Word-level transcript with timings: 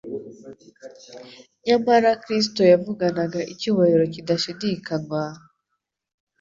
Nyamara 1.65 2.09
Kristo 2.23 2.61
yavuganaga 2.71 3.39
icyubahiro 3.53 4.03
kidashidikanywa, 4.13 5.21